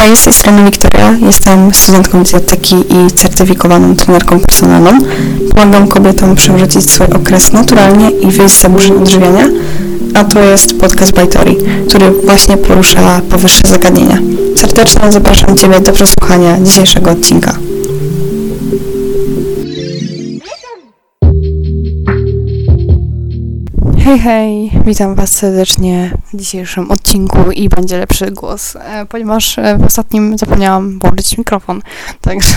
Hej, 0.00 0.16
z 0.16 0.42
tej 0.42 0.64
Wiktoria. 0.64 1.16
Jestem 1.26 1.74
studentką 1.74 2.22
dietetyki 2.22 2.74
i 2.74 3.10
certyfikowaną 3.10 3.96
trenerką 3.96 4.40
personalną. 4.40 4.98
Pomagam 5.50 5.88
kobietom 5.88 6.34
przywrócić 6.34 6.90
swój 6.90 7.06
okres 7.06 7.52
naturalnie 7.52 8.10
i 8.10 8.30
wyjść 8.30 8.54
z 8.54 8.60
zaburzeń 8.60 8.96
odżywiania. 8.96 9.48
A 10.14 10.24
to 10.24 10.40
jest 10.40 10.80
podcast 10.80 11.12
Bajtori, 11.12 11.56
który 11.88 12.10
właśnie 12.10 12.56
porusza 12.56 13.20
powyższe 13.30 13.68
zagadnienia. 13.68 14.18
Serdecznie 14.56 15.12
zapraszam 15.12 15.56
Ciebie 15.56 15.80
do 15.80 15.92
przesłuchania 15.92 16.60
dzisiejszego 16.60 17.10
odcinka. 17.10 17.69
Hej, 24.10 24.18
hej, 24.18 24.70
witam 24.86 25.14
Was 25.14 25.32
serdecznie 25.32 26.18
w 26.32 26.36
dzisiejszym 26.36 26.90
odcinku 26.90 27.50
i 27.50 27.68
będzie 27.68 27.98
lepszy 27.98 28.30
głos, 28.30 28.76
e, 28.76 29.06
ponieważ 29.06 29.58
e, 29.58 29.78
w 29.78 29.84
ostatnim 29.84 30.38
zapomniałam 30.38 30.98
włączyć 30.98 31.38
mikrofon, 31.38 31.82
także 32.20 32.56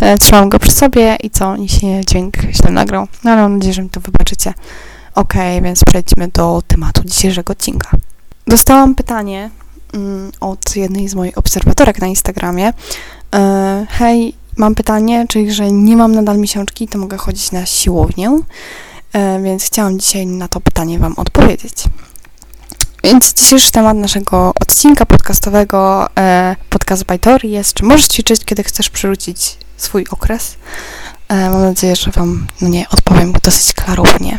e, 0.00 0.18
trzymam 0.18 0.48
go 0.48 0.58
przy 0.58 0.72
sobie 0.72 1.16
i 1.22 1.30
co, 1.30 1.56
się 1.66 2.00
dźwięk 2.06 2.34
źle 2.52 2.70
nagrał, 2.70 3.08
no 3.24 3.30
ale 3.30 3.42
mam 3.42 3.54
nadzieję, 3.54 3.74
że 3.74 3.82
mi 3.82 3.90
to 3.90 4.00
wybaczycie. 4.00 4.54
Ok, 5.14 5.34
więc 5.62 5.84
przejdźmy 5.84 6.28
do 6.28 6.62
tematu 6.66 7.02
dzisiejszego 7.04 7.52
odcinka. 7.52 7.90
Dostałam 8.46 8.94
pytanie 8.94 9.50
mm, 9.94 10.32
od 10.40 10.76
jednej 10.76 11.08
z 11.08 11.14
moich 11.14 11.38
obserwatorek 11.38 12.00
na 12.00 12.06
Instagramie. 12.06 12.72
E, 13.34 13.86
hej, 13.90 14.34
mam 14.56 14.74
pytanie, 14.74 15.26
czy 15.28 15.40
jeżeli 15.40 15.72
nie 15.72 15.96
mam 15.96 16.12
nadal 16.12 16.38
miesiączki, 16.38 16.88
to 16.88 16.98
mogę 16.98 17.16
chodzić 17.16 17.52
na 17.52 17.66
siłownię? 17.66 18.38
E, 19.12 19.42
więc 19.42 19.64
chciałam 19.64 19.98
dzisiaj 19.98 20.26
na 20.26 20.48
to 20.48 20.60
pytanie 20.60 20.98
Wam 20.98 21.14
odpowiedzieć. 21.16 21.74
Więc 23.04 23.34
dzisiejszy 23.34 23.70
temat 23.70 23.96
naszego 23.96 24.52
odcinka 24.60 25.06
podcastowego 25.06 26.08
e, 26.18 26.56
Podcast 26.70 27.04
by 27.04 27.18
Tori 27.18 27.50
jest, 27.50 27.74
czy 27.74 27.84
możesz 27.84 28.06
ćwiczyć, 28.08 28.44
kiedy 28.44 28.64
chcesz 28.64 28.90
przywrócić 28.90 29.56
swój 29.76 30.06
okres? 30.10 30.56
E, 31.28 31.50
mam 31.50 31.62
nadzieję, 31.62 31.96
że 31.96 32.10
Wam 32.10 32.46
no 32.60 32.68
nie 32.68 32.88
odpowiem 32.88 33.32
dosyć 33.42 33.72
klarownie. 33.72 34.38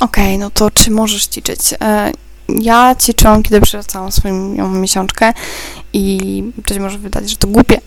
Okej, 0.00 0.24
okay, 0.24 0.38
no 0.38 0.50
to 0.50 0.70
czy 0.70 0.90
możesz 0.90 1.26
ćwiczyć? 1.26 1.60
E, 1.80 2.12
ja 2.48 2.94
ćwiczyłam, 2.94 3.42
kiedy 3.42 3.60
przywracałam 3.60 4.12
swoją 4.12 4.68
miesiączkę 4.68 5.32
i 5.92 6.42
być 6.66 6.78
może 6.78 6.98
wydać, 6.98 7.30
że 7.30 7.36
to 7.36 7.46
głupie. 7.46 7.80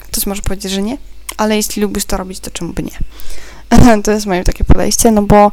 Ktoś 0.00 0.26
może 0.26 0.42
powiedzieć, 0.42 0.72
że 0.72 0.82
nie, 0.82 0.98
ale 1.36 1.56
jeśli 1.56 1.82
lubisz 1.82 2.04
to 2.04 2.16
robić, 2.16 2.40
to 2.40 2.50
czemu 2.50 2.72
by 2.72 2.82
nie? 2.82 2.98
to 4.04 4.10
jest 4.10 4.26
moje 4.26 4.44
takie 4.44 4.64
podejście, 4.64 5.10
no 5.10 5.22
bo 5.22 5.52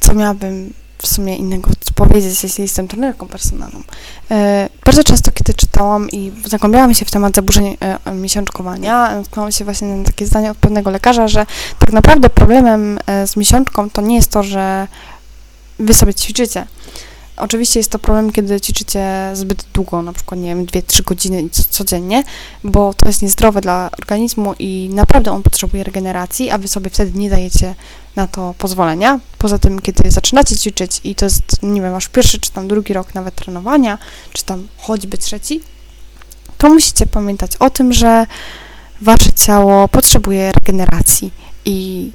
co 0.00 0.14
miałabym 0.14 0.72
w 0.98 1.06
sumie 1.06 1.36
innego 1.36 1.70
powiedzieć, 1.96 2.42
jeśli 2.42 2.62
jestem 2.62 2.88
trenerką 2.88 3.28
personalną. 3.28 3.82
E, 4.30 4.68
bardzo 4.84 5.04
często, 5.04 5.32
kiedy 5.32 5.54
czytałam 5.54 6.10
i 6.10 6.32
zagłębiałam 6.44 6.94
się 6.94 7.04
w 7.04 7.10
temat 7.10 7.34
zaburzeń 7.34 7.76
e, 8.04 8.12
miesiączkowania, 8.14 9.16
natknęłam 9.16 9.52
się 9.52 9.64
właśnie 9.64 9.88
na 9.88 10.04
takie 10.04 10.26
zdanie 10.26 10.50
od 10.50 10.56
pewnego 10.56 10.90
lekarza, 10.90 11.28
że 11.28 11.46
tak 11.78 11.92
naprawdę 11.92 12.30
problemem 12.30 12.98
e, 13.06 13.26
z 13.26 13.36
miesiączką 13.36 13.90
to 13.90 14.02
nie 14.02 14.16
jest 14.16 14.30
to, 14.30 14.42
że 14.42 14.88
wy 15.78 15.94
sobie 15.94 16.14
ćwiczycie, 16.14 16.66
Oczywiście 17.36 17.80
jest 17.80 17.90
to 17.90 17.98
problem, 17.98 18.32
kiedy 18.32 18.60
ćwiczycie 18.60 19.30
zbyt 19.34 19.66
długo, 19.74 20.02
na 20.02 20.12
przykład, 20.12 20.40
nie 20.40 20.48
wiem, 20.48 20.66
2-3 20.66 21.04
godziny 21.04 21.50
codziennie, 21.70 22.24
bo 22.64 22.94
to 22.94 23.08
jest 23.08 23.22
niezdrowe 23.22 23.60
dla 23.60 23.90
organizmu 23.98 24.54
i 24.58 24.90
naprawdę 24.92 25.32
on 25.32 25.42
potrzebuje 25.42 25.84
regeneracji, 25.84 26.50
a 26.50 26.58
wy 26.58 26.68
sobie 26.68 26.90
wtedy 26.90 27.18
nie 27.18 27.30
dajecie 27.30 27.74
na 28.16 28.26
to 28.26 28.54
pozwolenia. 28.58 29.20
Poza 29.38 29.58
tym, 29.58 29.80
kiedy 29.80 30.10
zaczynacie 30.10 30.56
ćwiczyć 30.56 31.00
i 31.04 31.14
to 31.14 31.24
jest, 31.24 31.62
nie 31.62 31.82
wiem, 31.82 31.92
wasz 31.92 32.08
pierwszy 32.08 32.40
czy 32.40 32.50
tam 32.50 32.68
drugi 32.68 32.92
rok 32.92 33.14
nawet 33.14 33.34
trenowania, 33.34 33.98
czy 34.32 34.44
tam 34.44 34.68
choćby 34.78 35.18
trzeci, 35.18 35.60
to 36.58 36.68
musicie 36.68 37.06
pamiętać 37.06 37.56
o 37.56 37.70
tym, 37.70 37.92
że 37.92 38.26
wasze 39.00 39.32
ciało 39.32 39.88
potrzebuje 39.88 40.52
regeneracji 40.52 41.30
i 41.64 42.10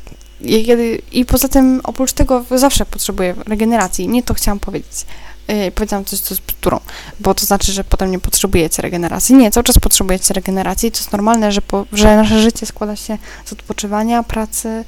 i, 1.11 1.25
poza 1.25 1.47
tym, 1.47 1.81
oprócz 1.83 2.13
tego, 2.13 2.45
zawsze 2.55 2.85
potrzebuję 2.85 3.35
regeneracji. 3.47 4.07
Nie 4.07 4.23
to 4.23 4.33
chciałam 4.33 4.59
powiedzieć. 4.59 5.05
Yy, 5.47 5.71
powiedziałam 5.71 6.05
coś, 6.05 6.19
co 6.19 6.35
z 6.35 6.39
bzdurą, 6.39 6.79
bo 7.19 7.33
to 7.33 7.45
znaczy, 7.45 7.71
że 7.71 7.83
potem 7.83 8.11
nie 8.11 8.19
potrzebujecie 8.19 8.81
regeneracji. 8.81 9.35
Nie, 9.35 9.51
cały 9.51 9.63
czas 9.63 9.79
potrzebujecie 9.79 10.33
regeneracji. 10.33 10.91
To 10.91 10.97
jest 10.97 11.11
normalne, 11.11 11.51
że, 11.51 11.61
po, 11.61 11.85
że 11.93 12.15
nasze 12.15 12.41
życie 12.41 12.65
składa 12.65 12.95
się 12.95 13.17
z 13.45 13.53
odpoczywania, 13.53 14.23
pracy 14.23 14.85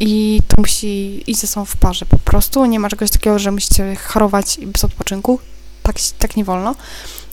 i 0.00 0.40
to 0.48 0.54
musi 0.58 1.22
iść 1.30 1.40
ze 1.40 1.46
sobą 1.46 1.64
w 1.64 1.76
parze 1.76 2.06
po 2.06 2.18
prostu. 2.18 2.64
Nie 2.64 2.80
ma 2.80 2.88
czegoś 2.88 3.10
takiego, 3.10 3.38
że 3.38 3.52
musicie 3.52 3.96
chorować 3.96 4.58
bez 4.66 4.84
odpoczynku. 4.84 5.38
Tak, 5.82 5.96
tak 6.18 6.36
nie 6.36 6.44
wolno. 6.44 6.74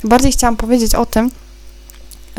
Bardziej 0.04 0.32
chciałam 0.32 0.58
powiedzieć 0.58 0.96
o 0.96 1.06
tym, 1.06 1.32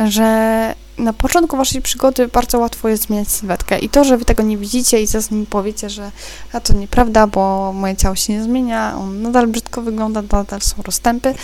że 0.09 0.75
na 0.99 1.13
początku 1.13 1.57
waszej 1.57 1.83
przygody 1.83 2.29
bardzo 2.29 2.59
łatwo 2.59 2.89
jest 2.89 3.03
zmieniać 3.03 3.29
sylwetkę 3.29 3.79
i 3.79 3.89
to, 3.89 4.05
że 4.05 4.19
wy 4.19 4.25
tego 4.25 4.43
nie 4.43 4.59
widzicie 4.59 5.03
i 5.03 5.07
zaraz 5.07 5.31
mi 5.31 5.47
powiecie, 5.47 5.91
że 5.91 6.11
a 6.53 6.61
to 6.61 6.73
nieprawda, 6.73 7.27
bo 7.27 7.73
moje 7.73 7.97
ciało 7.97 8.17
się 8.17 8.33
nie 8.33 8.43
zmienia, 8.43 8.97
on 8.99 9.23
nadal 9.23 9.47
brzydko 9.47 9.83
wygląda, 9.83 10.23
nadal 10.23 10.61
są 10.61 10.83
rozstępy. 10.83 11.35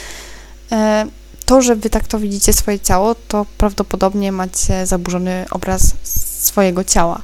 E, 0.72 1.06
to, 1.44 1.62
że 1.62 1.76
wy 1.76 1.90
tak 1.90 2.06
to 2.06 2.18
widzicie 2.18 2.52
swoje 2.52 2.80
ciało, 2.80 3.14
to 3.28 3.46
prawdopodobnie 3.58 4.32
macie 4.32 4.86
zaburzony 4.86 5.46
obraz 5.50 5.92
swojego 6.38 6.84
ciała. 6.84 7.22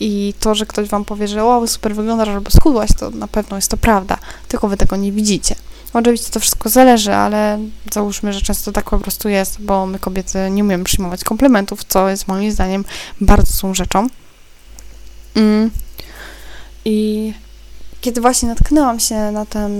I 0.00 0.34
to, 0.40 0.54
że 0.54 0.66
ktoś 0.66 0.88
wam 0.88 1.04
powie, 1.04 1.28
że 1.28 1.44
o, 1.44 1.66
super 1.66 1.94
wyglądasz 1.94 2.28
albo 2.28 2.50
schudłaś, 2.50 2.90
to 2.98 3.10
na 3.10 3.28
pewno 3.28 3.56
jest 3.56 3.70
to 3.70 3.76
prawda, 3.76 4.18
tylko 4.48 4.68
wy 4.68 4.76
tego 4.76 4.96
nie 4.96 5.12
widzicie. 5.12 5.54
Oczywiście 5.92 6.30
to 6.30 6.40
wszystko 6.40 6.68
zależy, 6.68 7.14
ale 7.14 7.58
załóżmy, 7.92 8.32
że 8.32 8.40
często 8.40 8.72
tak 8.72 8.90
po 8.90 8.98
prostu 8.98 9.28
jest, 9.28 9.60
bo 9.60 9.86
my 9.86 9.98
kobiety 9.98 10.38
nie 10.50 10.64
umiemy 10.64 10.84
przyjmować 10.84 11.24
komplementów, 11.24 11.84
co 11.84 12.08
jest 12.08 12.28
moim 12.28 12.52
zdaniem 12.52 12.84
bardzo 13.20 13.52
złą 13.52 13.74
rzeczą. 13.74 14.06
Mm. 15.34 15.70
I 16.84 17.32
kiedy 18.00 18.20
właśnie 18.20 18.48
natknęłam 18.48 19.00
się 19.00 19.30
na 19.30 19.46
ten, 19.46 19.78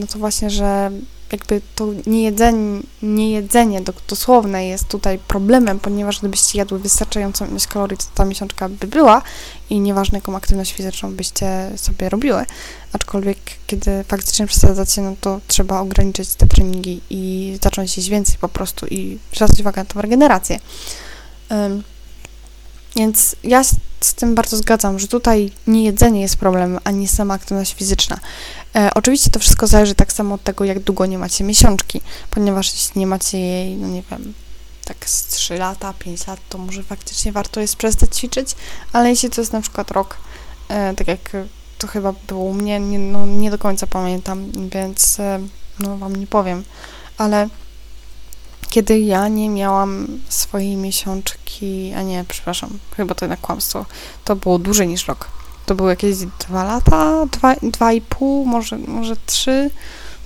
no 0.00 0.06
to 0.12 0.18
właśnie, 0.18 0.50
że 0.50 0.90
jakby 1.32 1.60
to 1.74 1.88
niejedzenie, 2.06 2.82
niejedzenie 3.02 3.80
dosłowne 4.08 4.66
jest 4.66 4.88
tutaj 4.88 5.18
problemem, 5.18 5.80
ponieważ 5.80 6.18
gdybyście 6.18 6.58
jadły 6.58 6.78
wystarczającą 6.78 7.46
ilość 7.46 7.66
kalorii, 7.66 7.98
to 7.98 8.04
ta 8.14 8.24
miesiączka 8.24 8.68
by 8.68 8.86
była 8.86 9.22
i 9.70 9.80
nieważne 9.80 10.18
jaką 10.18 10.36
aktywność 10.36 10.72
fizyczną 10.72 11.12
byście 11.12 11.70
sobie 11.76 12.08
robiły, 12.08 12.44
aczkolwiek 12.92 13.38
kiedy 13.66 14.04
faktycznie 14.08 14.46
przesadzacie, 14.46 15.02
no 15.02 15.16
to 15.20 15.40
trzeba 15.48 15.80
ograniczyć 15.80 16.34
te 16.34 16.46
treningi 16.46 17.00
i 17.10 17.58
zacząć 17.62 17.96
jeść 17.96 18.08
więcej 18.08 18.36
po 18.40 18.48
prostu 18.48 18.86
i 18.86 19.18
zwracać 19.34 19.60
uwagę 19.60 19.82
na 19.82 19.84
tą 19.84 20.00
regenerację. 20.00 20.60
Um, 21.50 21.82
więc 22.96 23.36
ja 23.44 23.64
z 24.00 24.14
tym 24.14 24.34
bardzo 24.34 24.56
zgadzam, 24.56 24.98
że 24.98 25.08
tutaj 25.08 25.50
nie 25.66 25.84
jedzenie 25.84 26.20
jest 26.20 26.36
problemem, 26.36 26.78
a 26.84 26.90
nie 26.90 27.08
sama 27.08 27.34
aktywność 27.34 27.74
fizyczna. 27.74 28.18
E, 28.74 28.90
oczywiście 28.94 29.30
to 29.30 29.40
wszystko 29.40 29.66
zależy 29.66 29.94
tak 29.94 30.12
samo 30.12 30.34
od 30.34 30.42
tego, 30.42 30.64
jak 30.64 30.80
długo 30.80 31.06
nie 31.06 31.18
macie 31.18 31.44
miesiączki, 31.44 32.00
ponieważ 32.30 32.72
jeśli 32.72 33.00
nie 33.00 33.06
macie 33.06 33.38
jej, 33.38 33.76
no 33.76 33.88
nie 33.88 34.02
wiem, 34.10 34.34
tak 34.84 35.08
z 35.08 35.26
3 35.26 35.58
lata, 35.58 35.94
5 35.98 36.26
lat, 36.26 36.40
to 36.48 36.58
może 36.58 36.82
faktycznie 36.82 37.32
warto 37.32 37.60
jest 37.60 37.76
przestać 37.76 38.16
ćwiczyć, 38.16 38.56
ale 38.92 39.10
jeśli 39.10 39.30
to 39.30 39.40
jest 39.40 39.52
na 39.52 39.60
przykład 39.60 39.90
rok, 39.90 40.16
e, 40.68 40.94
tak 40.94 41.08
jak 41.08 41.30
to 41.78 41.86
chyba 41.86 42.14
było 42.28 42.44
u 42.44 42.54
mnie, 42.54 42.80
nie, 42.80 42.98
no, 42.98 43.26
nie 43.26 43.50
do 43.50 43.58
końca 43.58 43.86
pamiętam, 43.86 44.50
więc 44.72 45.20
e, 45.20 45.40
no 45.80 45.98
wam 45.98 46.16
nie 46.16 46.26
powiem, 46.26 46.64
ale 47.18 47.48
kiedy 48.70 49.00
ja 49.00 49.28
nie 49.28 49.50
miałam 49.50 50.06
swojej 50.28 50.76
miesiączki, 50.76 51.92
a 51.96 52.02
nie, 52.02 52.24
przepraszam, 52.28 52.78
chyba 52.96 53.14
to 53.14 53.24
jednak 53.24 53.40
kłamstwo, 53.40 53.86
to 54.24 54.36
było 54.36 54.58
dłużej 54.58 54.88
niż 54.88 55.08
rok. 55.08 55.28
To 55.66 55.74
były 55.74 55.90
jakieś 55.90 56.16
dwa 56.16 56.64
lata, 56.64 57.26
dwa, 57.26 57.54
dwa 57.62 57.92
i 57.92 58.00
pół, 58.00 58.44
może, 58.44 58.78
może 58.78 59.16
trzy. 59.26 59.70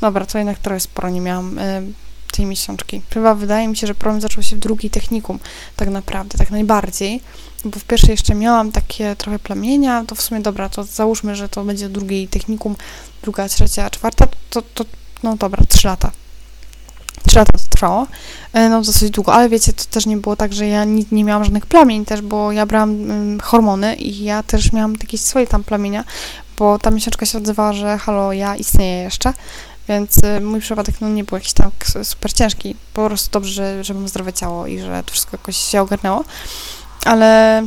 Dobra, 0.01 0.27
to 0.27 0.39
jednak 0.39 0.59
trochę 0.59 0.81
sporo 0.81 1.11
nie 1.11 1.21
miałam 1.21 1.59
y, 1.59 1.93
tej 2.33 2.47
miesiączki. 2.47 3.03
Chyba 3.15 3.35
wydaje 3.35 3.69
mi 3.69 3.77
się, 3.77 3.87
że 3.87 3.95
problem 3.95 4.21
zaczął 4.21 4.43
się 4.43 4.57
w 4.57 4.59
drugiej 4.59 4.91
technikum, 4.91 5.39
tak 5.77 5.89
naprawdę, 5.89 6.39
tak 6.39 6.51
najbardziej, 6.51 7.21
bo 7.65 7.79
w 7.79 7.85
pierwszej 7.85 8.11
jeszcze 8.11 8.35
miałam 8.35 8.73
takie 8.73 9.17
trochę 9.17 9.39
plamienia, 9.39 10.05
to 10.07 10.15
w 10.15 10.23
sumie 10.23 10.41
dobra, 10.41 10.69
to 10.69 10.85
załóżmy, 10.85 11.37
że 11.37 11.49
to 11.49 11.65
będzie 11.65 11.89
drugiej 11.89 12.29
technikum, 12.29 12.77
druga, 13.23 13.49
trzecia, 13.49 13.91
czwarta, 13.91 14.27
to, 14.51 14.63
to 14.63 14.85
no 15.23 15.37
dobra, 15.37 15.65
trzy 15.69 15.89
lata, 15.89 16.11
3 17.31 17.39
lata 17.39 17.59
to 17.59 17.65
trwało, 17.71 18.07
e, 18.53 18.69
no 18.69 18.83
dosyć 18.83 19.11
długo, 19.11 19.35
ale 19.35 19.49
wiecie, 19.49 19.73
to 19.73 19.85
też 19.85 20.07
nie 20.07 20.17
było 20.17 20.37
tak, 20.37 20.53
że 20.53 20.67
ja 20.67 20.85
nie, 20.85 21.05
nie 21.13 21.25
miałam 21.25 21.45
żadnych 21.45 21.67
plamień 21.67 22.05
też, 22.05 22.23
bo 22.23 22.53
ja 22.53 22.67
brałam 22.67 22.91
um, 22.91 23.41
hormony 23.41 23.95
i 23.95 24.25
ja 24.25 24.43
też 24.43 24.73
miałam 24.73 24.93
jakieś 25.01 25.21
swoje 25.21 25.47
tam 25.47 25.65
plamienia, 25.65 26.05
bo 26.59 26.79
ta 26.79 26.91
miesiączka 26.91 27.27
się 27.27 27.39
odzywała, 27.39 27.73
że 27.73 27.99
halo, 27.99 28.33
ja 28.33 28.57
istnieję 28.57 29.03
jeszcze, 29.03 29.33
więc 29.89 30.17
y, 30.17 30.41
mój 30.41 30.61
przypadek 30.61 31.01
no, 31.01 31.09
nie 31.09 31.25
był 31.25 31.37
jakiś 31.37 31.53
tak 31.53 31.73
super 32.03 32.33
ciężki, 32.33 32.77
po 32.95 33.07
prostu 33.07 33.31
dobrze, 33.31 33.53
że, 33.53 33.85
że 33.85 33.95
mam 33.95 34.09
zdrowe 34.09 34.33
ciało 34.33 34.67
i 34.67 34.79
że 34.79 35.03
to 35.07 35.13
wszystko 35.13 35.37
jakoś 35.37 35.57
się 35.57 35.81
ogarnęło, 35.81 36.25
ale 37.05 37.63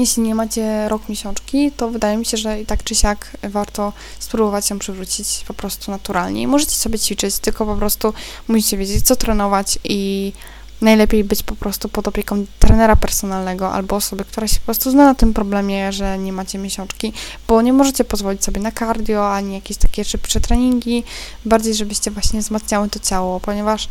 jeśli 0.00 0.22
nie 0.22 0.34
macie 0.34 0.88
rok 0.88 1.08
miesiączki, 1.08 1.72
to 1.72 1.90
wydaje 1.90 2.16
mi 2.16 2.26
się, 2.26 2.36
że 2.36 2.60
i 2.60 2.66
tak 2.66 2.84
czy 2.84 2.94
siak 2.94 3.36
warto 3.42 3.92
spróbować 4.18 4.70
ją 4.70 4.78
przywrócić 4.78 5.44
po 5.48 5.54
prostu 5.54 5.90
naturalnie. 5.90 6.48
Możecie 6.48 6.72
sobie 6.72 6.98
ćwiczyć, 6.98 7.38
tylko 7.38 7.66
po 7.66 7.76
prostu 7.76 8.14
musicie 8.48 8.76
wiedzieć, 8.76 9.06
co 9.06 9.16
trenować 9.16 9.78
i 9.84 10.32
najlepiej 10.80 11.24
być 11.24 11.42
po 11.42 11.56
prostu 11.56 11.88
pod 11.88 12.08
opieką 12.08 12.46
trenera 12.58 12.96
personalnego 12.96 13.72
albo 13.72 13.96
osoby, 13.96 14.24
która 14.24 14.48
się 14.48 14.60
po 14.60 14.64
prostu 14.64 14.90
zna 14.90 15.04
na 15.04 15.14
tym 15.14 15.34
problemie, 15.34 15.92
że 15.92 16.18
nie 16.18 16.32
macie 16.32 16.58
miesiączki, 16.58 17.12
bo 17.48 17.62
nie 17.62 17.72
możecie 17.72 18.04
pozwolić 18.04 18.44
sobie 18.44 18.60
na 18.60 18.72
cardio, 18.72 19.34
ani 19.34 19.54
jakieś 19.54 19.76
takie 19.76 20.04
szybsze 20.04 20.40
treningi, 20.40 21.04
bardziej 21.44 21.74
żebyście 21.74 22.10
właśnie 22.10 22.40
wzmacniały 22.40 22.88
to 22.88 22.98
ciało, 22.98 23.40
ponieważ 23.40 23.88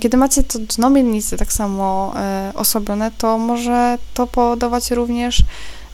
kiedy 0.00 0.16
macie 0.16 0.42
to 0.42 0.58
dno 0.58 0.90
miednicy 0.90 1.36
tak 1.36 1.52
samo 1.52 2.14
e, 2.16 2.52
osobione, 2.54 3.10
to 3.18 3.38
może 3.38 3.98
to 4.14 4.26
powodować 4.26 4.90
również 4.90 5.42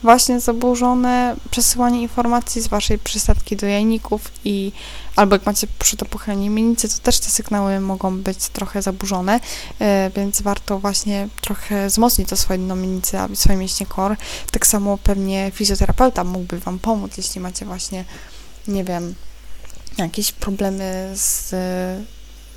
właśnie 0.02 0.40
zaburzone 0.40 1.36
przesyłanie 1.50 2.02
informacji 2.02 2.62
z 2.62 2.68
waszej 2.68 2.98
przysadki 2.98 3.56
do 3.56 3.66
jajników 3.66 4.32
i 4.44 4.72
albo 5.16 5.34
jak 5.34 5.46
macie 5.46 5.66
przytopuchanie 5.78 6.50
mienicy, 6.50 6.88
to 6.88 6.94
też 7.02 7.20
te 7.20 7.30
sygnały 7.30 7.80
mogą 7.80 8.18
być 8.18 8.48
trochę 8.48 8.82
zaburzone, 8.82 9.40
e, 9.78 10.10
więc 10.16 10.42
warto 10.42 10.78
właśnie 10.78 11.28
trochę 11.40 11.86
wzmocnić 11.86 12.28
to 12.28 12.36
swoje 12.36 12.58
dno 12.58 12.76
mienicy, 12.76 13.16
swoje 13.34 13.58
mięśnie 13.58 13.86
core. 13.86 14.16
Tak 14.50 14.66
samo 14.66 14.98
pewnie 14.98 15.50
fizjoterapeuta 15.54 16.24
mógłby 16.24 16.58
wam 16.58 16.78
pomóc, 16.78 17.16
jeśli 17.16 17.40
macie 17.40 17.66
właśnie, 17.66 18.04
nie 18.68 18.84
wiem, 18.84 19.14
jakieś 19.98 20.32
problemy 20.32 21.12
z 21.14 21.54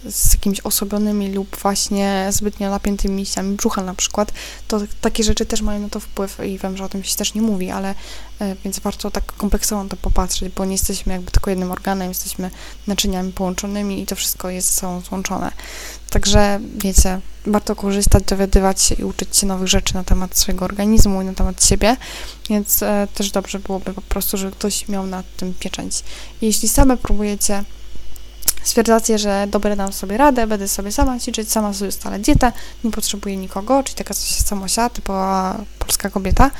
z 0.10 0.34
jakimiś 0.34 0.60
osobionymi 0.60 1.32
lub 1.32 1.58
właśnie 1.58 2.28
zbytnio 2.32 2.70
napiętymi 2.70 3.16
mięśniami 3.16 3.56
brzucha 3.56 3.84
na 3.84 3.94
przykład, 3.94 4.34
to 4.68 4.82
takie 5.02 5.24
rzeczy 5.24 5.46
też 5.46 5.62
mają 5.62 5.80
na 5.80 5.90
to 5.90 6.00
wpływ 6.00 6.38
i 6.46 6.58
wiem, 6.58 6.78
że 6.78 6.84
o 6.84 6.90
tym 6.90 7.04
się 7.04 7.16
też 7.16 7.34
nie 7.34 7.42
mówi, 7.42 7.72
ale 7.72 7.96
e, 8.42 8.56
więc 8.64 8.80
warto 8.80 9.12
tak 9.12 9.26
kompleksowo 9.26 9.84
na 9.84 9.90
to 9.90 9.98
popatrzeć, 9.98 10.54
bo 10.54 10.66
nie 10.66 10.72
jesteśmy 10.72 11.14
jakby 11.14 11.32
tylko 11.32 11.50
jednym 11.50 11.72
organem, 11.72 12.10
jesteśmy 12.10 12.52
naczyniami 12.88 13.32
połączonymi 13.32 14.02
i 14.02 14.06
to 14.06 14.16
wszystko 14.16 14.50
jest 14.50 14.68
ze 14.68 14.74
sobą 14.74 15.02
złączone. 15.02 15.52
Także 16.10 16.60
wiecie, 16.78 17.20
warto 17.46 17.76
korzystać, 17.76 18.24
dowiadywać 18.24 18.82
się 18.82 18.96
i 18.96 19.04
uczyć 19.04 19.38
się 19.38 19.48
nowych 19.48 19.68
rzeczy 19.68 19.94
na 19.94 20.04
temat 20.04 20.38
swojego 20.38 20.66
organizmu 20.66 21.22
i 21.22 21.26
na 21.26 21.34
temat 21.34 21.66
siebie, 21.66 21.98
więc 22.50 22.84
e, 22.84 23.08
też 23.14 23.32
dobrze 23.32 23.60
byłoby 23.60 23.94
po 23.94 24.02
prostu, 24.02 24.38
żeby 24.38 24.52
ktoś 24.52 24.88
miał 24.88 25.06
nad 25.06 25.26
tym 25.38 25.54
pieczęć. 25.54 26.04
jeśli 26.42 26.70
same 26.70 26.98
próbujecie 26.98 27.64
stwierdzacie, 28.66 29.18
że 29.18 29.48
dobre 29.52 29.76
dam 29.76 29.94
sobie 29.94 30.18
radę, 30.18 30.48
będę 30.48 30.68
sobie 30.68 30.92
sama 30.92 31.20
ćwiczyć, 31.20 31.52
sama 31.52 31.74
sobie 31.74 31.90
ustalę 31.90 32.20
dietę, 32.20 32.52
nie 32.84 32.92
potrzebuję 32.92 33.38
nikogo, 33.38 33.84
czyli 33.84 33.96
taka 33.96 34.14
coś 34.14 34.30
samosia, 34.30 34.90
typowa 34.90 35.58
polska 35.80 36.10
kobieta, 36.10 36.52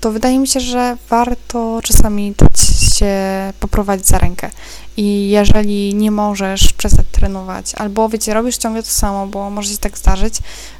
to 0.00 0.12
wydaje 0.12 0.38
mi 0.38 0.48
się, 0.48 0.60
że 0.60 0.96
warto 1.10 1.80
czasami 1.82 2.34
dać 2.38 2.60
się 2.98 3.12
poprowadzić 3.60 4.06
za 4.06 4.18
rękę. 4.18 4.50
I 4.96 5.28
jeżeli 5.28 5.94
nie 5.94 6.10
możesz 6.10 6.72
przestać 6.72 7.06
trenować, 7.12 7.74
albo 7.74 8.08
wiecie, 8.08 8.34
robisz 8.34 8.56
ciągle 8.56 8.82
to 8.82 8.88
samo, 8.88 9.26
bo 9.26 9.50
może 9.50 9.70
się 9.70 9.78
tak 9.78 9.98
zdarzyć, 9.98 10.38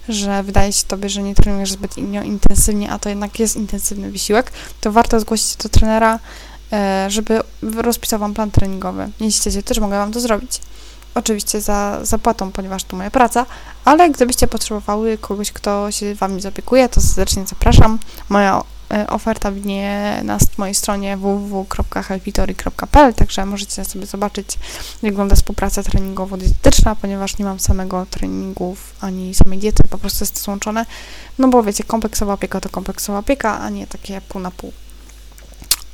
że 0.09 0.43
wydaje 0.43 0.73
się 0.73 0.85
tobie, 0.85 1.09
że 1.09 1.23
nie 1.23 1.35
trenujesz 1.35 1.73
zbyt 1.73 1.99
intensywnie, 1.99 2.91
a 2.91 2.99
to 2.99 3.09
jednak 3.09 3.39
jest 3.39 3.57
intensywny 3.57 4.11
wysiłek, 4.11 4.53
to 4.81 4.93
warto 4.93 5.21
zgłosić 5.21 5.51
się 5.51 5.57
do 5.63 5.69
trenera, 5.69 6.19
żeby 7.09 7.41
rozpisał 7.63 8.21
Wam 8.21 8.35
plan 8.35 8.51
treningowy. 8.51 9.09
Jeśli 9.21 9.41
chcecie, 9.41 9.63
też 9.63 9.79
mogę 9.79 9.97
Wam 9.97 10.13
to 10.13 10.21
zrobić. 10.21 10.61
Oczywiście 11.17 11.61
za 11.61 11.99
zapłatą, 12.03 12.53
ponieważ 12.53 12.85
to 12.85 12.97
moja 12.97 13.11
praca, 13.11 13.47
ale 13.85 14.11
gdybyście 14.11 14.47
potrzebowały 14.47 15.19
kogoś, 15.19 15.53
kto 15.53 15.91
się 15.91 16.15
Wami 16.15 16.41
zaopiekuje, 16.41 16.89
to 16.89 17.01
serdecznie 17.01 17.47
zapraszam. 17.47 17.99
Moja 18.29 18.63
e, 18.93 19.07
oferta 19.07 19.53
widnieje 19.53 20.21
na 20.25 20.39
mojej 20.59 20.75
stronie 20.75 21.17
www.helpitory.pl, 21.17 23.15
także 23.15 23.47
możecie 23.47 23.85
sobie 23.85 24.07
zobaczyć, 24.07 24.59
jak 25.03 25.13
wygląda 25.13 25.37
współpraca 25.37 25.83
treningowo-dietetyczna, 25.83 26.97
ponieważ 26.97 27.39
nie 27.39 27.45
mam 27.45 27.61
samego 27.61 28.07
treningów 28.11 28.95
ani 29.01 29.35
samej 29.35 29.59
diety, 29.59 29.83
po 29.91 29.99
prostu 29.99 30.23
jest 30.23 30.35
to 30.35 30.41
złączone. 30.41 30.87
No 31.39 31.49
bo 31.49 31.63
wiecie, 31.63 31.85
kompleksowa 31.85 32.33
opieka 32.33 32.61
to 32.61 32.69
kompleksowa 32.69 33.19
opieka, 33.19 33.61
a 33.61 33.71
nie 33.71 33.87
takie 33.87 34.21
pół 34.21 34.41
na 34.41 34.51
pół. 34.51 34.73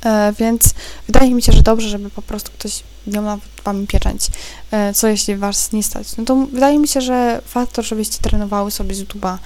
E, 0.05 0.33
więc 0.39 0.73
wydaje 1.07 1.33
mi 1.33 1.41
się, 1.41 1.51
że 1.51 1.61
dobrze, 1.61 1.89
żeby 1.89 2.09
po 2.09 2.21
prostu 2.21 2.51
ktoś 2.51 2.83
miał 3.07 3.23
na 3.23 3.37
wami 3.63 3.87
pieczęć. 3.87 4.27
E, 4.71 4.93
co 4.93 5.07
jeśli 5.07 5.35
was 5.35 5.71
nie 5.71 5.83
stać? 5.83 6.17
No 6.17 6.25
to 6.25 6.35
wydaje 6.35 6.79
mi 6.79 6.87
się, 6.87 7.01
że 7.01 7.41
warto, 7.53 7.81
żebyście 7.81 8.19
trenowały 8.21 8.71
sobie 8.71 8.95
z 8.95 9.03
YouTube'a 9.03 9.37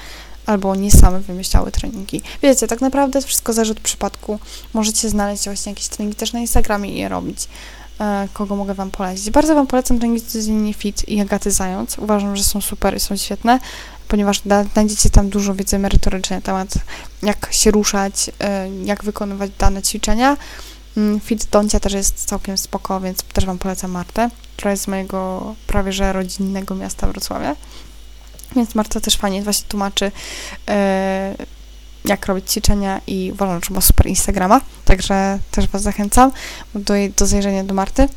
albo 0.46 0.76
nie 0.76 0.92
same 0.92 1.20
wymyślały 1.20 1.72
treningi. 1.72 2.22
Wiecie, 2.42 2.68
tak 2.68 2.82
naprawdę 2.82 3.22
wszystko 3.22 3.54
zależy 3.54 3.72
od 3.72 3.80
przypadku. 3.80 4.40
Możecie 4.74 5.10
znaleźć 5.10 5.46
właśnie 5.46 5.72
jakieś 5.72 5.88
treningi 5.88 6.16
też 6.16 6.34
na 6.34 6.40
Instagramie 6.40 6.94
i 6.94 6.98
je 6.98 7.10
robić. 7.10 7.48
E, 8.00 8.28
kogo 8.34 8.56
mogę 8.56 8.74
Wam 8.74 8.92
polecić? 8.92 9.30
Bardzo 9.30 9.56
Wam 9.56 9.68
polecam 9.68 10.00
treningi 10.00 10.26
codziennie 10.26 10.74
fit 10.74 11.10
i 11.10 11.22
Agaty 11.22 11.52
Zając. 11.52 11.98
Uważam, 11.98 12.36
że 12.36 12.44
są 12.44 12.62
super 12.62 12.98
i 12.98 13.00
są 13.00 13.18
świetne 13.18 13.60
ponieważ 14.08 14.42
znajdziecie 14.74 15.10
tam 15.10 15.30
dużo 15.30 15.56
wiedzy 15.56 15.80
merytorycznej 15.80 16.38
na 16.38 16.42
temat, 16.42 16.74
jak 17.24 17.48
się 17.52 17.72
ruszać, 17.72 18.32
e, 18.40 18.70
jak 18.84 19.04
wykonywać 19.04 19.52
dane 19.60 19.82
ćwiczenia. 19.82 20.38
Mm, 20.98 21.20
Fit 21.20 21.46
Doncia 21.46 21.80
też 21.80 21.94
jest 21.94 22.26
całkiem 22.26 22.58
spoko, 22.58 23.00
więc 23.00 23.24
też 23.24 23.46
Wam 23.46 23.58
polecam 23.58 23.92
Martę, 23.92 24.30
która 24.58 24.72
jest 24.72 24.84
z 24.84 24.88
mojego 24.88 25.56
prawie 25.68 25.94
że 25.94 26.14
rodzinnego 26.14 26.76
miasta 26.76 27.08
Wrocławia. 27.08 27.56
Więc 28.56 28.76
Marta 28.76 29.00
też 29.00 29.18
fajnie 29.18 29.44
właśnie 29.44 29.68
tłumaczy, 29.68 30.12
e, 30.68 31.36
jak 32.06 32.26
robić 32.26 32.52
ćwiczenia 32.52 33.02
i 33.08 33.32
uważam, 33.34 33.62
że 33.64 33.74
ma 33.74 33.82
super 33.82 34.08
Instagrama, 34.08 34.62
także 34.86 35.40
też 35.52 35.68
Was 35.68 35.82
zachęcam 35.82 36.32
do, 36.76 36.94
do 37.18 37.28
zajrzenia 37.28 37.64
do 37.64 37.74
Marty. 37.74 38.08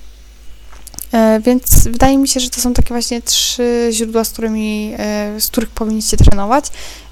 E, 1.12 1.40
więc 1.40 1.84
wydaje 1.84 2.18
mi 2.18 2.28
się, 2.28 2.40
że 2.40 2.50
to 2.50 2.60
są 2.60 2.72
takie 2.74 2.88
właśnie 2.88 3.22
trzy 3.22 3.88
źródła, 3.92 4.24
z 4.24 4.30
którymi, 4.30 4.94
e, 4.98 5.40
z 5.40 5.48
których 5.48 5.70
powinniście 5.70 6.16
trenować. 6.16 6.64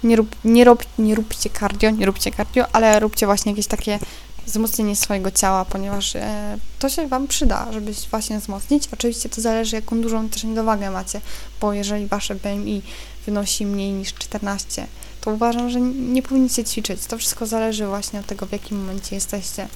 Nie, 0.05 0.17
rób, 0.17 0.37
nie, 0.45 0.65
rob, 0.65 0.85
nie 0.99 1.15
róbcie 1.15 1.51
cardio, 1.61 1.91
nie 1.91 2.07
róbcie 2.07 2.31
cardio, 2.31 2.67
ale 2.73 3.01
róbcie 3.01 3.27
właśnie 3.27 3.53
jakieś 3.53 3.67
takie 3.67 3.99
wzmocnienie 4.47 4.97
swojego 4.97 5.31
ciała, 5.31 5.65
ponieważ 5.65 6.17
e, 6.17 6.59
to 6.79 6.89
się 6.89 7.07
Wam 7.07 7.27
przyda, 7.27 7.73
żeby 7.73 7.93
właśnie 8.11 8.39
wzmocnić. 8.39 8.89
Oczywiście 8.93 9.29
to 9.29 9.41
zależy, 9.41 9.77
jaką 9.77 10.01
dużą 10.01 10.29
też 10.29 10.45
niedowagę 10.45 10.91
macie, 10.91 11.21
bo 11.61 11.73
jeżeli 11.73 12.07
Wasze 12.07 12.35
BMI 12.35 12.83
wynosi 13.27 13.67
mniej 13.67 13.93
niż 13.93 14.15
14, 14.15 14.87
to 15.21 15.31
uważam, 15.31 15.71
że 15.71 15.81
nie 15.81 16.23
powinniście 16.23 16.65
ćwiczyć. 16.65 17.07
To 17.07 17.19
wszystko 17.19 17.47
zależy 17.47 17.87
właśnie 17.87 18.21
od 18.21 18.27
tego, 18.27 18.47
w 18.47 18.53
jakim 18.53 18.79
momencie 18.81 19.15
jesteście 19.15 19.69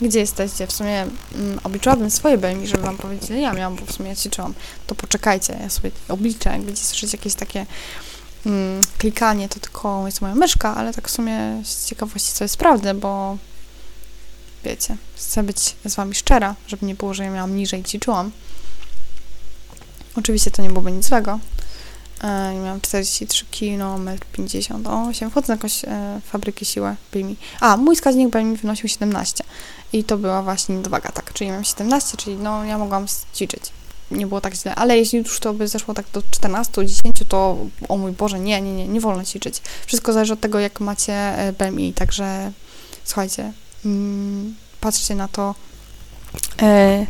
gdzie 0.00 0.18
jesteście? 0.18 0.66
W 0.66 0.72
sumie 0.72 1.06
mm, 1.34 1.60
obliczyłabym 1.64 2.10
swoje 2.10 2.38
BMI, 2.38 2.66
żeby 2.66 2.82
wam 2.82 2.96
powiedzieć, 2.96 3.30
ile 3.30 3.40
ja 3.40 3.52
miałam, 3.52 3.76
bo 3.76 3.86
w 3.86 3.92
sumie 3.92 4.08
ja 4.08 4.16
ćwiczyłam. 4.16 4.54
To 4.86 4.94
poczekajcie, 4.94 5.58
ja 5.62 5.70
sobie 5.70 5.90
obliczę, 6.08 6.50
jak 6.50 6.62
będziecie 6.62 6.86
słyszeć 6.86 7.12
jakieś 7.12 7.34
takie 7.34 7.66
mm, 8.46 8.80
klikanie, 8.98 9.48
to 9.48 9.60
tylko 9.60 10.06
jest 10.06 10.20
moja 10.20 10.34
myszka, 10.34 10.74
ale 10.76 10.94
tak 10.94 11.08
w 11.08 11.10
sumie 11.10 11.62
z 11.64 11.86
ciekawości 11.86 12.32
sobie 12.32 12.48
sprawdzę, 12.48 12.94
bo 12.94 13.38
wiecie, 14.64 14.96
chcę 15.16 15.42
być 15.42 15.76
z 15.84 15.94
wami 15.94 16.14
szczera, 16.14 16.54
żeby 16.66 16.86
nie 16.86 16.94
było, 16.94 17.14
że 17.14 17.24
ja 17.24 17.30
miałam 17.30 17.56
niżej 17.56 17.84
ćwiczyłam. 17.84 18.30
Oczywiście 20.16 20.50
to 20.50 20.62
nie 20.62 20.68
byłoby 20.68 20.92
nic 20.92 21.06
złego, 21.08 21.38
E, 22.20 22.54
miałam 22.54 22.80
43 22.80 23.44
km, 23.60 24.10
58. 24.32 25.30
Wchodzę 25.30 25.48
na 25.48 25.54
jakąś 25.54 25.84
e, 25.84 26.20
fabrykę 26.24 26.64
siłę 26.64 26.96
BMI. 27.12 27.36
A, 27.60 27.76
mój 27.76 27.96
wskaźnik 27.96 28.30
BMI 28.30 28.56
wynosił 28.56 28.88
17. 28.88 29.44
I 29.92 30.04
to 30.04 30.18
była 30.18 30.42
właśnie 30.42 30.76
niedowaga, 30.76 31.08
tak. 31.08 31.32
Czyli 31.32 31.50
miałam 31.50 31.64
17, 31.64 32.16
czyli 32.16 32.36
no 32.36 32.64
ja 32.64 32.78
mogłam 32.78 33.06
ćwiczyć. 33.34 33.62
Nie 34.10 34.26
było 34.26 34.40
tak 34.40 34.54
źle, 34.54 34.74
ale 34.74 34.98
jeśli 34.98 35.18
już 35.18 35.40
to 35.40 35.54
by 35.54 35.68
zeszło 35.68 35.94
tak 35.94 36.06
do 36.12 36.22
14, 36.30 36.86
10, 36.86 37.16
to 37.28 37.56
o 37.88 37.96
mój 37.96 38.12
Boże, 38.12 38.40
nie, 38.40 38.60
nie, 38.60 38.72
nie, 38.72 38.88
nie 38.88 39.00
wolno 39.00 39.24
ćwiczyć. 39.24 39.62
Wszystko 39.86 40.12
zależy 40.12 40.32
od 40.32 40.40
tego, 40.40 40.60
jak 40.60 40.80
macie 40.80 41.12
e, 41.12 41.52
BMI, 41.52 41.92
także 41.92 42.52
słuchajcie, 43.04 43.52
mm, 43.84 44.54
patrzcie 44.80 45.14
na 45.14 45.28
to. 45.28 45.54
E, 46.62 47.06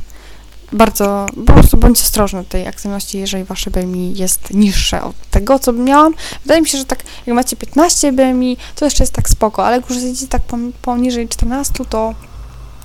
bardzo, 0.73 1.27
po 1.47 1.53
prostu 1.53 1.77
bądźcie 1.77 2.05
ostrożni 2.05 2.45
tej 2.45 2.67
aktywności, 2.67 3.19
jeżeli 3.19 3.45
wasze 3.45 3.71
BMI 3.71 4.15
jest 4.17 4.55
niższe 4.55 5.03
od 5.03 5.17
tego, 5.31 5.59
co 5.59 5.73
miałam. 5.73 6.15
Wydaje 6.43 6.63
mi 6.63 6.69
się, 6.69 6.79
że 6.79 6.85
tak, 6.85 6.99
jak 7.27 7.37
macie 7.37 7.57
15 7.57 8.13
BMI, 8.13 8.57
to 8.75 8.85
jeszcze 8.85 9.03
jest 9.03 9.13
tak 9.13 9.29
spoko, 9.29 9.67
ale 9.67 9.77
jak 9.77 9.91
już 9.91 9.99
jesteście 9.99 10.27
tak 10.27 10.43
poniżej 10.83 11.29
14, 11.29 11.85
to 11.85 12.15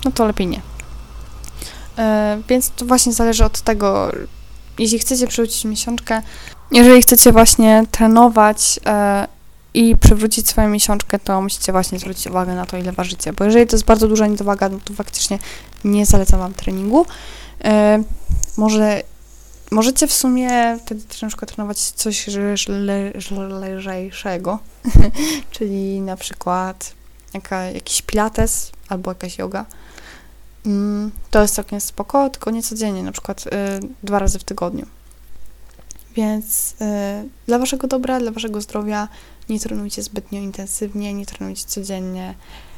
no 0.04 0.10
to 0.10 0.26
lepiej 0.26 0.46
nie. 0.46 0.60
E, 1.98 2.42
więc 2.48 2.70
to 2.70 2.84
właśnie 2.84 3.12
zależy 3.12 3.44
od 3.44 3.60
tego, 3.60 4.12
jeśli 4.78 4.98
chcecie 4.98 5.26
przywrócić 5.26 5.64
miesiączkę, 5.64 6.22
jeżeli 6.70 7.02
chcecie 7.02 7.32
właśnie 7.32 7.84
trenować 7.90 8.80
e, 8.86 9.28
i 9.74 9.96
przywrócić 9.96 10.48
swoją 10.48 10.68
miesiączkę, 10.68 11.18
to 11.18 11.42
musicie 11.42 11.72
właśnie 11.72 11.98
zwrócić 11.98 12.26
uwagę 12.26 12.54
na 12.54 12.66
to, 12.66 12.76
ile 12.76 12.92
ważycie, 12.92 13.32
bo 13.32 13.44
jeżeli 13.44 13.66
to 13.66 13.76
jest 13.76 13.84
bardzo 13.84 14.08
duża 14.08 14.26
niedowaga, 14.26 14.68
no 14.68 14.78
to 14.84 14.94
faktycznie 14.94 15.38
nie 15.84 16.06
zalecam 16.06 16.40
Wam 16.40 16.54
treningu. 16.54 17.06
E, 17.64 18.02
może 18.56 19.02
możecie 19.70 20.06
w 20.06 20.12
sumie 20.12 20.78
wtedy 20.84 21.02
przykład 21.28 21.54
trenować 21.54 21.78
coś 21.78 22.28
lżejszego, 23.76 24.58
czyli 25.50 26.00
na 26.00 26.16
przykład 26.16 26.94
jaka, 27.34 27.64
jakiś 27.64 28.02
pilates 28.02 28.72
albo 28.88 29.10
jakaś 29.10 29.38
yoga. 29.38 29.66
Mm, 30.66 31.10
to 31.30 31.42
jest 31.42 31.54
całkiem 31.54 31.80
spoko, 31.80 32.30
tylko 32.30 32.50
nie 32.50 32.62
codziennie, 32.62 33.02
na 33.02 33.12
przykład 33.12 33.46
y, 33.46 33.50
dwa 34.02 34.18
razy 34.18 34.38
w 34.38 34.44
tygodniu. 34.44 34.86
Więc 36.16 36.72
y, 36.72 36.74
dla 37.46 37.58
waszego 37.58 37.86
dobra, 37.86 38.20
dla 38.20 38.30
waszego 38.30 38.60
zdrowia 38.60 39.08
nie 39.48 39.60
trenujcie 39.60 40.02
zbytnio 40.02 40.40
intensywnie, 40.40 41.14
nie 41.14 41.26
trenujcie 41.26 41.64
codziennie. 41.66 42.34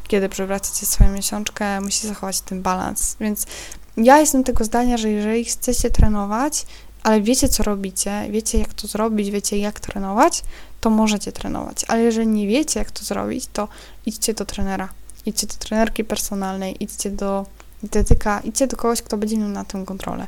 Kiedy 0.09 0.29
przewracacie 0.29 0.87
swoją 0.87 1.13
miesiączkę, 1.13 1.81
musicie 1.81 2.09
zachować 2.09 2.41
ten 2.41 2.63
balans. 2.63 3.17
Więc 3.21 3.47
ja 3.97 4.21
jestem 4.21 4.45
tego 4.45 4.65
zdania, 4.65 4.97
że 4.97 5.11
jeżeli 5.11 5.45
chcecie 5.45 5.91
trenować, 5.91 6.67
ale 7.03 7.21
wiecie, 7.21 7.49
co 7.49 7.63
robicie, 7.63 8.27
wiecie, 8.31 8.59
jak 8.59 8.75
to 8.75 8.89
zrobić, 8.89 9.31
wiecie, 9.31 9.59
jak 9.59 9.81
trenować, 9.81 10.43
to 10.81 10.91
możecie 10.91 11.33
trenować. 11.33 11.85
Ale 11.89 12.03
jeżeli 12.03 12.27
nie 12.27 12.49
wiecie, 12.49 12.79
jak 12.81 12.91
to 12.91 13.05
zrobić, 13.05 13.47
to 13.53 13.69
idźcie 14.07 14.35
do 14.35 14.45
trenera, 14.45 14.89
idźcie 15.27 15.47
do 15.47 15.55
trenerki 15.55 16.05
personalnej, 16.05 16.85
idźcie 16.85 17.11
do 17.11 17.47
dietetyka, 17.83 18.41
idźcie 18.41 18.67
do 18.67 18.77
kogoś, 18.77 19.03
kto 19.03 19.17
będzie 19.17 19.39
miał 19.39 19.49
na 19.49 19.65
tym 19.65 19.87
kontrolę. 19.87 20.27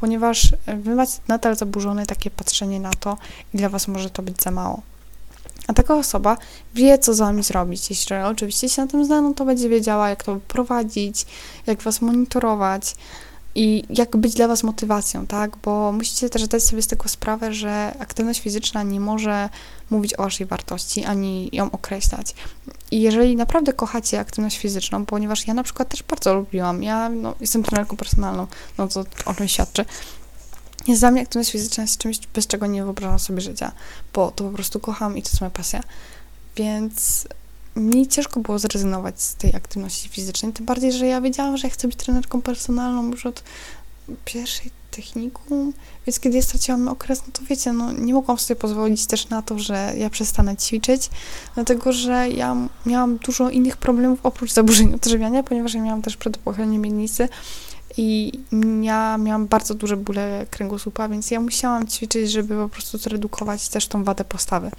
Ponieważ 0.00 0.54
wy 0.66 0.94
macie 0.94 1.12
nadal 1.28 1.56
zaburzone 1.56 2.06
takie 2.06 2.30
patrzenie 2.30 2.80
na 2.80 2.90
to 2.90 3.18
i 3.54 3.58
dla 3.58 3.68
was 3.68 3.88
może 3.88 4.10
to 4.10 4.22
być 4.22 4.42
za 4.42 4.50
mało. 4.50 4.82
A 5.66 5.72
taka 5.72 5.96
osoba 5.96 6.36
wie, 6.74 6.98
co 6.98 7.14
z 7.14 7.18
wami 7.18 7.42
zrobić. 7.42 7.90
Jeśli 7.90 8.16
oczywiście 8.16 8.68
się 8.68 8.82
na 8.82 8.88
tym 8.88 9.04
zna, 9.04 9.20
no 9.20 9.34
to 9.34 9.44
będzie 9.44 9.68
wiedziała, 9.68 10.08
jak 10.08 10.24
to 10.24 10.36
prowadzić, 10.48 11.26
jak 11.66 11.82
was 11.82 12.00
monitorować 12.00 12.96
i 13.58 13.84
jak 13.90 14.16
być 14.16 14.34
dla 14.34 14.48
was 14.48 14.62
motywacją, 14.62 15.26
tak? 15.26 15.56
Bo 15.56 15.92
musicie 15.92 16.30
też 16.30 16.42
zdać 16.42 16.64
sobie 16.64 16.82
z 16.82 16.86
tego 16.86 17.08
sprawę, 17.08 17.54
że 17.54 17.94
aktywność 17.98 18.40
fizyczna 18.40 18.82
nie 18.82 19.00
może 19.00 19.48
mówić 19.90 20.14
o 20.14 20.22
waszej 20.22 20.46
wartości, 20.46 21.04
ani 21.04 21.48
ją 21.52 21.70
określać. 21.70 22.34
I 22.90 23.00
jeżeli 23.00 23.36
naprawdę 23.36 23.72
kochacie 23.72 24.20
aktywność 24.20 24.58
fizyczną, 24.58 25.06
ponieważ 25.06 25.46
ja 25.46 25.54
na 25.54 25.62
przykład 25.62 25.88
też 25.88 26.02
bardzo 26.02 26.34
lubiłam, 26.34 26.82
ja 26.82 27.08
no, 27.08 27.34
jestem 27.40 27.62
trenerką 27.62 27.96
personalną, 27.96 28.46
no 28.78 28.88
to 28.88 29.04
o 29.24 29.34
tym 29.34 29.48
świadczy, 29.48 29.84
jest 30.88 31.00
dla 31.02 31.10
mnie 31.10 31.22
aktywność 31.22 31.52
fizyczna 31.52 31.82
jest 31.82 31.98
czymś, 31.98 32.18
bez 32.34 32.46
czego 32.46 32.66
nie 32.66 32.84
wyobrażam 32.84 33.18
sobie 33.18 33.40
życia, 33.40 33.72
bo 34.14 34.30
to 34.30 34.44
po 34.44 34.50
prostu 34.50 34.80
kocham 34.80 35.16
i 35.16 35.22
to 35.22 35.28
jest 35.28 35.40
moja 35.40 35.50
pasja. 35.50 35.82
Więc 36.56 37.28
mi 37.78 38.08
ciężko 38.08 38.40
było 38.40 38.58
zrezygnować 38.58 39.22
z 39.22 39.34
tej 39.34 39.56
aktywności 39.56 40.08
fizycznej, 40.08 40.52
tym 40.52 40.66
bardziej, 40.66 40.92
że 40.92 41.06
ja 41.06 41.20
wiedziałam, 41.20 41.56
że 41.56 41.66
ja 41.68 41.74
chcę 41.74 41.88
być 41.88 41.96
trenerką 41.96 42.42
personalną 42.42 43.10
już 43.10 43.26
od 43.26 43.42
pierwszej 44.24 44.70
technikum, 44.90 45.72
więc 46.06 46.20
kiedy 46.20 46.36
ja 46.36 46.42
straciłam 46.42 46.88
okres, 46.88 47.22
no 47.26 47.32
to 47.32 47.42
wiecie, 47.50 47.72
no 47.72 47.92
nie 47.92 48.14
mogłam 48.14 48.38
sobie 48.38 48.60
pozwolić 48.60 49.06
też 49.06 49.28
na 49.28 49.42
to, 49.42 49.58
że 49.58 49.92
ja 49.96 50.10
przestanę 50.10 50.56
ćwiczyć, 50.56 51.10
dlatego, 51.54 51.92
że 51.92 52.28
ja 52.28 52.56
miałam 52.86 53.16
dużo 53.16 53.50
innych 53.50 53.76
problemów 53.76 54.18
oprócz 54.22 54.52
zaburzeń 54.52 54.94
odżywiania, 54.94 55.42
ponieważ 55.42 55.74
ja 55.74 55.82
miałam 55.82 56.02
też 56.02 56.16
przedopochlenie 56.16 56.78
miednicy, 56.78 57.28
i 57.96 58.32
ja 58.82 59.18
miałam 59.18 59.46
bardzo 59.46 59.74
duże 59.74 59.96
bóle 59.96 60.46
kręgosłupa, 60.50 61.08
więc 61.08 61.30
ja 61.30 61.40
musiałam 61.40 61.86
ćwiczyć, 61.86 62.30
żeby 62.30 62.56
po 62.56 62.68
prostu 62.68 62.98
zredukować 62.98 63.68
też 63.68 63.88
tą 63.88 64.04
wadę 64.04 64.24
postawy. 64.24 64.70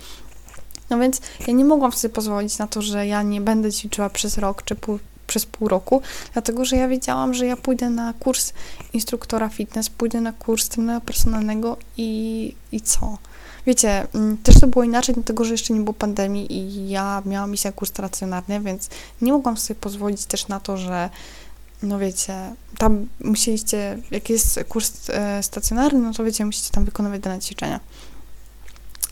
No 0.90 1.00
więc 1.00 1.22
ja 1.48 1.54
nie 1.54 1.66
mogłam 1.66 1.92
sobie 1.92 2.14
pozwolić 2.14 2.58
na 2.58 2.68
to, 2.68 2.82
że 2.82 3.08
ja 3.08 3.24
nie 3.24 3.42
będę 3.42 3.72
ćwiczyła 3.72 4.10
przez 4.10 4.38
rok 4.38 4.64
czy 4.64 4.76
pół, 4.76 5.00
przez 5.28 5.46
pół 5.46 5.68
roku, 5.68 6.02
dlatego 6.34 6.66
że 6.66 6.76
ja 6.76 6.88
wiedziałam, 6.88 7.34
że 7.34 7.46
ja 7.46 7.58
pójdę 7.58 7.90
na 7.90 8.14
kurs 8.14 8.54
instruktora 8.94 9.50
fitness, 9.50 9.90
pójdę 9.90 10.22
na 10.22 10.34
kurs 10.34 10.70
trenera 10.70 11.02
personalnego 11.02 11.78
i, 11.98 12.56
i 12.72 12.82
co? 12.82 13.18
Wiecie, 13.66 14.08
mm, 14.14 14.38
też 14.38 14.60
to 14.60 14.68
było 14.68 14.84
inaczej, 14.84 15.16
dlatego 15.16 15.44
że 15.44 15.52
jeszcze 15.52 15.74
nie 15.74 15.80
było 15.80 15.94
pandemii 15.94 16.54
i 16.54 16.90
ja 16.90 17.22
miałam 17.26 17.56
na 17.66 17.72
kurs 17.72 17.90
stacjonarny, 17.90 18.60
więc 18.60 18.90
nie 19.22 19.32
mogłam 19.32 19.58
sobie 19.58 19.80
pozwolić 19.80 20.26
też 20.26 20.48
na 20.48 20.60
to, 20.60 20.78
że 20.78 21.10
no 21.84 22.00
wiecie, 22.00 22.56
tam 22.78 23.08
musieliście, 23.24 23.98
jak 24.12 24.30
jest 24.30 24.60
kurs 24.70 25.10
e, 25.10 25.44
stacjonarny, 25.44 26.00
no 26.00 26.14
to 26.14 26.24
wiecie, 26.24 26.46
musicie 26.46 26.72
tam 26.72 26.86
wykonywać 26.86 27.22
dane 27.22 27.40
ćwiczenia. 27.40 27.80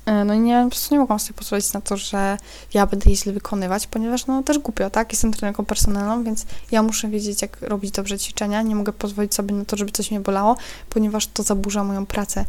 E, 0.08 0.26
no 0.26 0.34
i 0.34 0.40
nie, 0.40 0.62
po 0.64 0.70
prostu 0.70 0.96
nie 0.96 1.00
mogłam 1.00 1.20
sobie 1.20 1.34
pozwolić 1.34 1.74
na 1.74 1.82
to, 1.82 1.98
że 1.98 2.38
ja 2.74 2.86
będę 2.86 3.10
je 3.10 3.16
źle 3.16 3.34
wykonywać, 3.34 3.88
ponieważ 3.88 4.26
no 4.26 4.44
też 4.44 4.60
głupio, 4.60 4.90
tak? 4.90 5.12
Jestem 5.12 5.34
trenerką 5.34 5.66
personalną, 5.66 6.24
więc 6.24 6.46
ja 6.72 6.84
muszę 6.84 7.08
wiedzieć, 7.10 7.42
jak 7.42 7.62
robić 7.62 7.92
dobrze 7.92 8.20
ćwiczenia. 8.20 8.62
Nie 8.62 8.76
mogę 8.76 8.94
pozwolić 8.94 9.36
sobie 9.36 9.56
na 9.56 9.66
to, 9.66 9.78
żeby 9.78 9.92
coś 9.92 10.12
mnie 10.12 10.20
bolało, 10.20 10.58
ponieważ 10.90 11.28
to 11.28 11.44
zaburza 11.44 11.84
moją 11.84 12.06
pracę. 12.06 12.46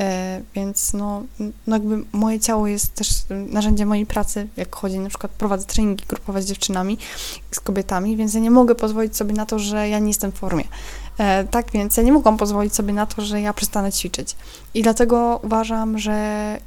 E, 0.00 0.40
więc 0.54 0.92
no, 0.92 1.22
no 1.66 1.76
jakby 1.76 2.04
moje 2.12 2.40
ciało 2.40 2.66
jest 2.66 2.94
też 2.94 3.08
narzędziem 3.30 3.88
mojej 3.88 4.06
pracy, 4.06 4.48
jak 4.56 4.76
chodzi, 4.76 4.98
na 4.98 5.08
przykład 5.08 5.32
prowadzę 5.32 5.64
treningi 5.64 6.04
grupowe 6.08 6.42
z 6.42 6.46
dziewczynami, 6.46 6.98
z 7.50 7.60
kobietami, 7.60 8.16
więc 8.16 8.34
ja 8.34 8.40
nie 8.40 8.50
mogę 8.50 8.74
pozwolić 8.74 9.16
sobie 9.16 9.32
na 9.32 9.46
to, 9.46 9.58
że 9.58 9.88
ja 9.88 9.98
nie 9.98 10.08
jestem 10.08 10.32
w 10.32 10.34
formie. 10.34 10.64
E, 11.18 11.44
tak 11.44 11.70
więc 11.70 11.96
ja 11.96 12.02
nie 12.02 12.12
mogłam 12.12 12.36
pozwolić 12.36 12.74
sobie 12.74 12.92
na 12.92 13.06
to, 13.06 13.22
że 13.22 13.40
ja 13.40 13.52
przestanę 13.52 13.92
ćwiczyć. 13.92 14.36
I 14.74 14.82
dlatego 14.82 15.40
uważam, 15.42 15.98
że 15.98 16.58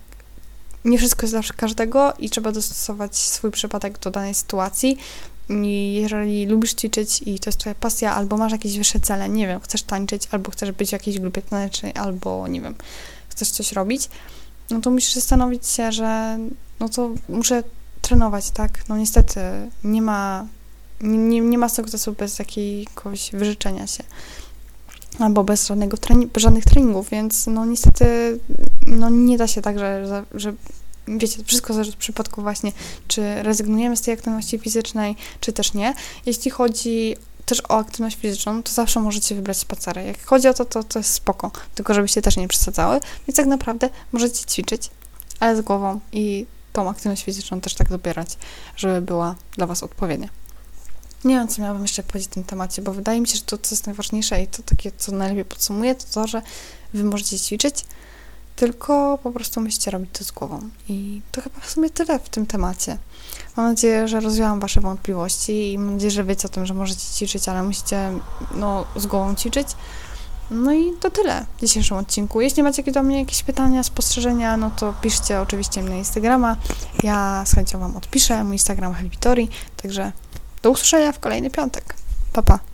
nie 0.86 0.98
wszystko 0.98 1.24
jest 1.24 1.32
zawsze 1.32 1.54
każdego 1.54 2.14
i 2.20 2.30
trzeba 2.30 2.52
dostosować 2.52 3.16
swój 3.16 3.52
przypadek 3.52 4.00
do 4.00 4.12
danej 4.12 4.36
sytuacji. 4.36 4.98
I 5.50 5.94
jeżeli 5.94 6.46
lubisz 6.46 6.74
ćwiczyć 6.74 7.22
i 7.26 7.40
to 7.40 7.50
jest 7.50 7.60
twoja 7.60 7.76
pasja, 7.76 8.16
albo 8.16 8.38
masz 8.38 8.52
jakieś 8.52 8.78
wyższe 8.78 9.00
cele, 9.00 9.30
nie 9.30 9.48
wiem, 9.48 9.60
chcesz 9.60 9.84
tańczyć, 9.84 10.28
albo 10.32 10.52
chcesz 10.52 10.72
być 10.72 10.90
w 10.90 10.92
jakiejś 10.92 11.20
grupie 11.20 11.42
tanecznej, 11.42 11.94
albo 11.96 12.48
nie 12.48 12.62
wiem, 12.62 12.76
chcesz 13.30 13.50
coś 13.50 13.72
robić, 13.72 14.10
no 14.70 14.82
to 14.82 14.92
musisz 14.92 15.14
zastanowić 15.14 15.68
się, 15.68 15.92
że 15.92 16.40
no 16.80 16.90
to 16.90 17.12
muszę 17.30 17.64
trenować, 18.02 18.52
tak? 18.52 18.90
No 18.90 18.98
niestety 18.98 19.40
nie 19.84 20.02
ma, 20.02 20.48
nie, 21.02 21.40
nie 21.40 21.58
ma 21.58 21.70
sukcesu 21.70 22.14
bez 22.14 22.40
jakiegoś 22.40 23.32
wyżyczenia 23.34 23.88
się 23.88 24.04
albo 25.22 25.44
bez 25.44 25.68
żadnego 25.68 25.98
trening, 25.98 26.38
żadnych 26.38 26.66
treningów, 26.66 27.10
więc 27.10 27.48
no 27.48 27.66
niestety 27.66 28.40
no 28.88 29.10
nie 29.10 29.38
da 29.38 29.48
się 29.48 29.62
tak, 29.62 29.80
że, 29.80 30.26
że 30.34 30.54
wiecie, 31.08 31.44
wszystko 31.44 31.74
zależy 31.74 31.92
od 31.92 31.98
przypadku 31.98 32.42
właśnie, 32.42 32.72
czy 33.08 33.44
rezygnujemy 33.44 33.98
z 33.98 34.02
tej 34.02 34.14
aktywności 34.14 34.60
fizycznej, 34.60 35.16
czy 35.40 35.54
też 35.54 35.74
nie. 35.74 35.94
Jeśli 36.26 36.52
chodzi 36.52 37.16
też 37.46 37.62
o 37.70 37.78
aktywność 37.78 38.18
fizyczną, 38.18 38.64
to 38.64 38.72
zawsze 38.72 39.00
możecie 39.00 39.36
wybrać 39.36 39.58
spacery. 39.58 40.04
Jak 40.04 40.26
chodzi 40.26 40.48
o 40.48 40.54
to, 40.54 40.66
to, 40.66 40.84
to 40.84 41.00
jest 41.00 41.14
spoko, 41.14 41.52
tylko 41.76 41.94
żebyście 41.94 42.22
też 42.22 42.38
nie 42.38 42.48
przesadzały, 42.48 43.00
więc 43.28 43.38
tak 43.38 43.46
naprawdę 43.46 43.90
możecie 44.12 44.46
ćwiczyć, 44.46 44.90
ale 45.40 45.56
z 45.58 45.62
głową 45.62 46.00
i 46.12 46.46
tą 46.74 46.90
aktywność 46.90 47.24
fizyczną 47.24 47.62
też 47.62 47.74
tak 47.74 47.90
dobierać, 47.90 48.38
żeby 48.76 49.02
była 49.02 49.36
dla 49.56 49.68
Was 49.68 49.84
odpowiednia. 49.84 50.30
Nie 51.26 51.36
wiem, 51.36 51.48
co 51.48 51.62
miałabym 51.62 51.82
jeszcze 51.82 52.04
powiedzieć 52.04 52.32
w 52.32 52.34
tym 52.34 52.44
temacie, 52.44 52.82
bo 52.82 52.94
wydaje 52.94 53.22
mi 53.22 53.28
się, 53.28 53.36
że 53.36 53.42
to, 53.42 53.58
co 53.58 53.76
jest 53.76 53.86
najważniejsze 53.86 54.42
i 54.42 54.48
to 54.48 54.64
takie, 54.64 54.92
co 54.98 55.12
najlepiej 55.12 55.46
podsumuje, 55.46 55.96
to 55.96 56.06
to, 56.14 56.28
że 56.28 56.42
Wy 56.94 57.04
możecie 57.04 57.40
ćwiczyć, 57.40 57.86
tylko 58.56 59.20
po 59.24 59.32
prostu 59.32 59.62
musicie 59.62 59.92
robić 59.92 60.10
to 60.14 60.24
z 60.24 60.32
głową. 60.32 60.70
I 60.90 61.22
to 61.32 61.42
chyba 61.42 61.60
w 61.60 61.72
sumie 61.72 61.90
tyle 61.90 62.20
w 62.20 62.30
tym 62.30 62.46
temacie. 62.46 62.98
Mam 63.58 63.66
nadzieję, 63.66 64.08
że 64.08 64.20
rozwiałam 64.20 64.60
Wasze 64.60 64.82
wątpliwości 64.82 65.74
i 65.74 65.78
mam 65.78 65.94
nadzieję, 65.94 66.12
że 66.12 66.24
wiecie 66.24 66.48
o 66.48 66.50
tym, 66.50 66.66
że 66.66 66.74
możecie 66.74 67.02
ćwiczyć, 67.16 67.50
ale 67.50 67.64
musicie 67.64 68.12
no, 68.56 68.86
z 68.96 69.06
głową 69.06 69.36
ćwiczyć. 69.36 69.68
No 70.52 70.74
i 70.74 70.94
to 71.00 71.12
tyle 71.12 71.46
w 71.58 71.62
dzisiejszym 71.62 71.98
odcinku. 71.98 72.42
Jeśli 72.42 72.64
macie 72.64 72.84
do 72.84 73.04
mnie 73.04 73.20
jakieś 73.20 73.44
pytania, 73.44 73.84
spostrzeżenia, 73.84 74.58
no 74.58 74.72
to 74.72 74.94
piszcie 75.02 75.42
oczywiście 75.42 75.84
na 75.84 75.96
Instagrama. 75.96 76.58
Ja 77.04 77.44
z 77.46 77.52
chęcią 77.56 77.80
Wam 77.80 77.98
odpiszę, 77.98 78.44
mój 78.44 78.54
Instagram 78.54 78.94
Helvitori. 78.94 79.50
Także 79.82 80.12
do 80.62 80.72
usłyszenia 80.72 81.12
w 81.12 81.20
kolejny 81.20 81.50
piątek. 81.50 81.96
Pa, 82.34 82.42
pa. 82.42 82.71